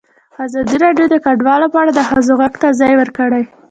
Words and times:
ازادي 0.45 0.75
راډیو 0.85 1.05
د 1.09 1.15
کډوال 1.25 1.61
په 1.73 1.77
اړه 1.81 1.91
د 1.95 1.99
ښځو 2.09 2.33
غږ 2.41 2.53
ته 2.61 2.67
ځای 2.79 2.93
ورکړی. 2.97 3.43